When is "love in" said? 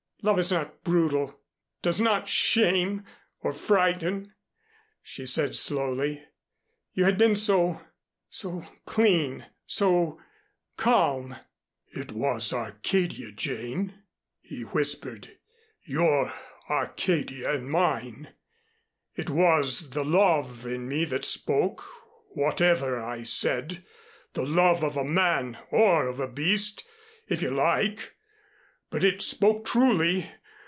20.05-20.87